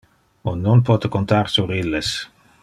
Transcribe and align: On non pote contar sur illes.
On 0.51 0.55
non 0.65 0.79
pote 0.87 1.11
contar 1.17 1.47
sur 1.57 1.75
illes. 1.75 2.11